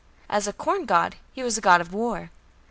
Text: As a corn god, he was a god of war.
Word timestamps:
As 0.31 0.47
a 0.47 0.53
corn 0.53 0.85
god, 0.85 1.17
he 1.31 1.43
was 1.43 1.59
a 1.59 1.61
god 1.61 1.79
of 1.79 1.93
war. 1.93 2.31